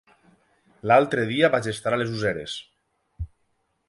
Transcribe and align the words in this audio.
L'altre 0.91 1.25
dia 1.31 1.51
vaig 1.55 1.69
estar 1.73 1.93
a 1.97 1.99
les 2.03 2.13
Useres. 2.15 2.57